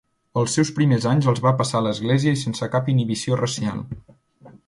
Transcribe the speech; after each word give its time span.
Els 0.43 0.53
seus 0.57 0.69
primers 0.77 1.05
anys 1.09 1.27
els 1.33 1.41
va 1.47 1.51
passar 1.59 1.77
a 1.81 1.87
l'església 1.89 2.35
i 2.37 2.41
sense 2.45 2.71
cap 2.77 2.91
inhibició 2.97 3.39
racial. 3.45 3.87